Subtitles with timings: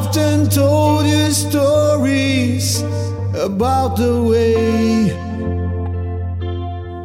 [0.00, 2.80] Often told you stories
[3.34, 5.12] about the way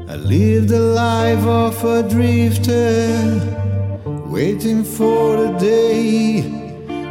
[0.08, 2.88] I lived the life of a drifter,
[4.28, 6.42] waiting for the day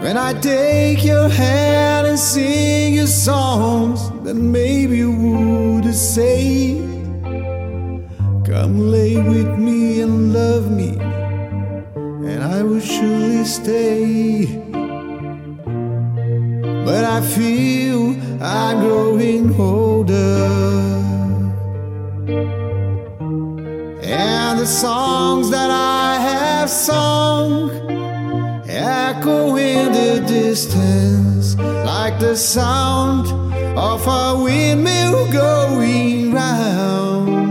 [0.03, 6.79] when I take your hand and sing you songs that maybe you would say,
[8.51, 10.97] Come lay with me and love me,
[12.31, 14.74] and I will surely stay.
[16.85, 20.85] But I feel I'm growing older.
[24.03, 27.71] And the songs that I have sung
[28.69, 33.29] echo in the distance like the sound
[33.79, 37.45] of a windmill going round.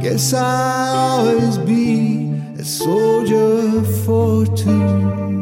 [0.00, 5.35] Guess I'll always be a soldier of fortune.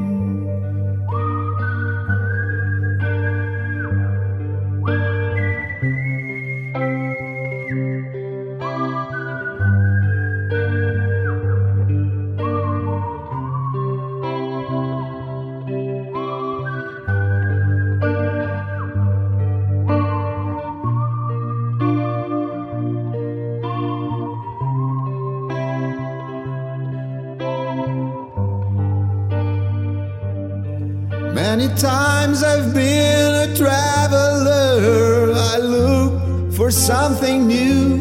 [31.34, 35.32] Many times I've been a traveler.
[35.34, 38.00] I look for something new.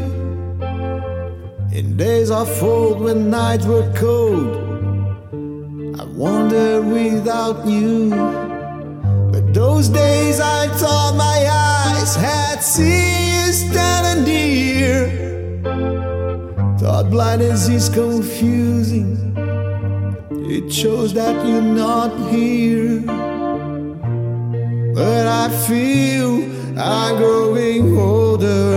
[1.72, 4.56] In days of old when nights were cold,
[6.00, 8.12] I wandered without you.
[9.32, 15.10] But those days I thought my eyes had seen you standing near.
[16.78, 19.18] Thought blindness is confusing.
[20.56, 23.02] It shows that you're not here.
[24.94, 26.44] But I feel
[26.78, 28.74] I'm growing older.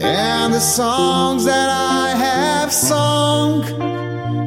[0.00, 3.64] And the songs that I have sung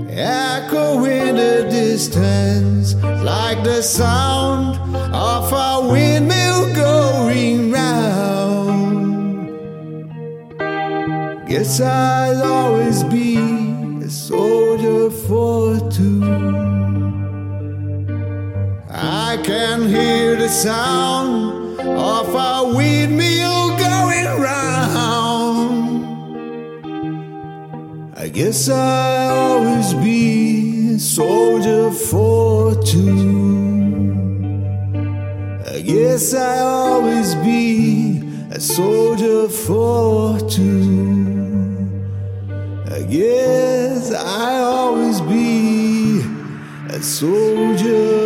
[0.10, 4.78] echo in the distance like the sound
[5.14, 6.41] of a windmill
[11.52, 13.36] Guess I'll always be
[14.02, 16.24] a soldier for fortune.
[18.90, 26.06] I can hear the sound of a windmill going round.
[28.16, 33.12] I guess I'll always be a soldier for fortune.
[35.68, 41.31] I guess I'll always be a soldier for fortune.
[42.94, 46.20] I guess I'll always be
[46.90, 48.21] a soldier